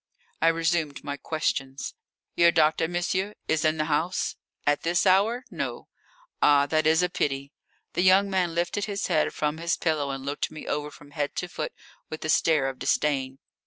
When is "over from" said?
10.65-11.11